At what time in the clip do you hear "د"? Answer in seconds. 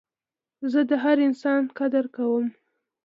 0.89-0.91